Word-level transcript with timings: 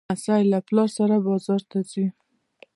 لمسی 0.09 0.41
له 0.51 0.59
پلار 0.67 0.89
سره 0.97 1.15
بازار 1.27 1.61
ته 1.71 1.79
ځي. 1.91 2.05